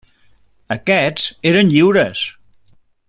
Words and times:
Aquests 0.75 1.27
eren 1.51 1.71
lliures. 1.75 2.25